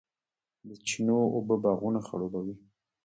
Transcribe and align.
د 0.67 0.69
چینو 0.87 1.19
اوبه 1.35 1.55
باغونه 1.63 1.99
خړوبوي. 2.07 2.55